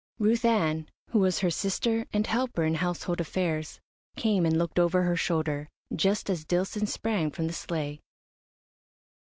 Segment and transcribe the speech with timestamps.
[0.17, 3.79] Ruth Ann, who was her sister and helper in household affairs,
[4.15, 8.01] came and looked over her shoulder, just as Dillson sprang from the sleigh.